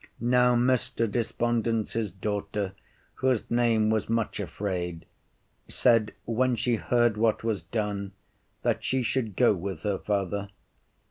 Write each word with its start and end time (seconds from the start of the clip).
Now 0.19 0.55
Mr. 0.55 1.05
Despondency's 1.07 2.09
daughter, 2.09 2.73
whose 3.13 3.51
name 3.51 3.91
was 3.91 4.09
Much 4.09 4.39
afraid, 4.39 5.05
said 5.67 6.15
when 6.25 6.55
she 6.55 6.77
heard 6.77 7.17
what 7.17 7.43
was 7.43 7.61
done, 7.61 8.13
that 8.63 8.83
she 8.83 9.05
would 9.15 9.35
go 9.35 9.53
with 9.53 9.83
her 9.83 9.99
father. 9.99 10.49